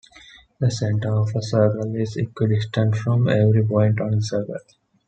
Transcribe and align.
The 0.59 0.71
center 0.71 1.13
of 1.13 1.29
a 1.35 1.43
circle 1.43 1.95
is 1.95 2.17
equidistant 2.17 2.95
from 2.95 3.29
every 3.29 3.63
point 3.63 4.01
on 4.01 4.09
the 4.15 4.21
circle. 4.23 4.55